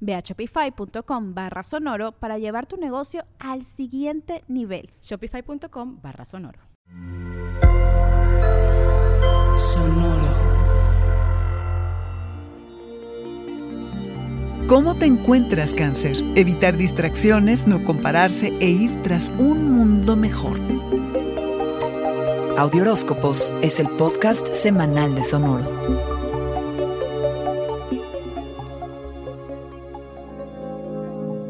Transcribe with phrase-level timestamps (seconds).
[0.00, 4.90] Ve a shopify.com barra sonoro para llevar tu negocio al siguiente nivel.
[5.02, 6.60] Shopify.com barra sonoro.
[9.56, 10.48] Sonoro.
[14.68, 16.16] ¿Cómo te encuentras cáncer?
[16.34, 20.60] Evitar distracciones, no compararse e ir tras un mundo mejor.
[22.58, 26.17] Audioróscopos es el podcast semanal de Sonoro.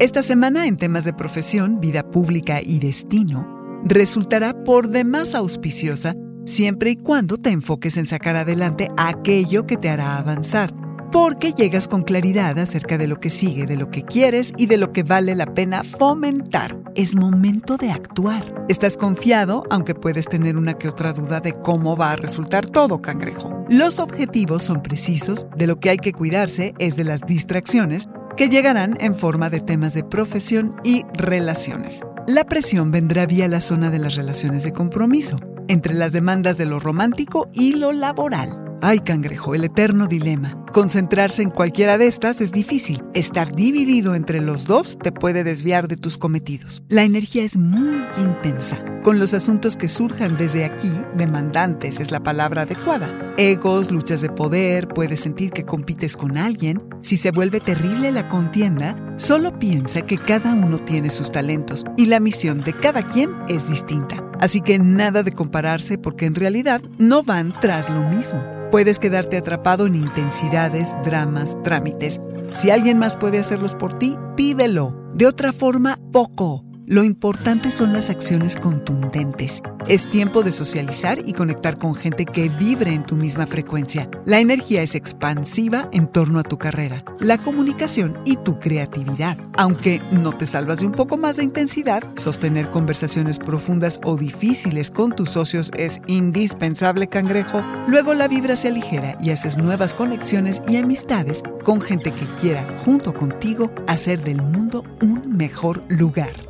[0.00, 3.46] Esta semana en temas de profesión, vida pública y destino
[3.84, 9.90] resultará por demás auspiciosa siempre y cuando te enfoques en sacar adelante aquello que te
[9.90, 10.72] hará avanzar,
[11.12, 14.78] porque llegas con claridad acerca de lo que sigue, de lo que quieres y de
[14.78, 16.78] lo que vale la pena fomentar.
[16.94, 18.64] Es momento de actuar.
[18.70, 23.02] Estás confiado, aunque puedes tener una que otra duda de cómo va a resultar todo,
[23.02, 23.66] cangrejo.
[23.68, 28.48] Los objetivos son precisos, de lo que hay que cuidarse es de las distracciones que
[28.48, 32.02] llegarán en forma de temas de profesión y relaciones.
[32.26, 36.66] La presión vendrá vía la zona de las relaciones de compromiso, entre las demandas de
[36.66, 38.59] lo romántico y lo laboral.
[38.82, 40.64] Ay, cangrejo, el eterno dilema.
[40.72, 43.02] Concentrarse en cualquiera de estas es difícil.
[43.12, 46.82] Estar dividido entre los dos te puede desviar de tus cometidos.
[46.88, 48.82] La energía es muy intensa.
[49.02, 53.34] Con los asuntos que surjan desde aquí, demandantes es la palabra adecuada.
[53.36, 56.82] Egos, luchas de poder, puedes sentir que compites con alguien.
[57.02, 62.06] Si se vuelve terrible la contienda, solo piensa que cada uno tiene sus talentos y
[62.06, 64.24] la misión de cada quien es distinta.
[64.38, 68.59] Así que nada de compararse porque en realidad no van tras lo mismo.
[68.70, 72.20] Puedes quedarte atrapado en intensidades, dramas, trámites.
[72.52, 74.94] Si alguien más puede hacerlos por ti, pídelo.
[75.12, 76.69] De otra forma, poco.
[76.90, 79.62] Lo importante son las acciones contundentes.
[79.86, 84.10] Es tiempo de socializar y conectar con gente que vibre en tu misma frecuencia.
[84.24, 89.38] La energía es expansiva en torno a tu carrera, la comunicación y tu creatividad.
[89.56, 94.90] Aunque no te salvas de un poco más de intensidad, sostener conversaciones profundas o difíciles
[94.90, 97.62] con tus socios es indispensable, cangrejo.
[97.86, 102.66] Luego la vibra se aligera y haces nuevas conexiones y amistades con gente que quiera,
[102.84, 106.49] junto contigo, hacer del mundo un mejor lugar.